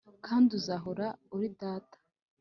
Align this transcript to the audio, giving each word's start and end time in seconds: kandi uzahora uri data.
kandi 0.25 0.49
uzahora 0.59 1.07
uri 1.35 1.47
data. 1.61 1.97